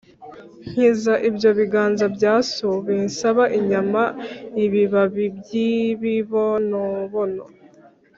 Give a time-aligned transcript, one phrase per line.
[0.69, 7.43] Nkiza ibyo biganza bya so binsaba inyama-Ibibabi by'ibibonobono